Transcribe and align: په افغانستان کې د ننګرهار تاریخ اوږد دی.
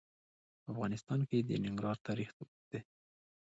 په 0.63 0.67
افغانستان 0.73 1.19
کې 1.29 1.37
د 1.41 1.51
ننګرهار 1.63 1.97
تاریخ 2.07 2.29
اوږد 2.39 2.63
دی. 2.71 2.81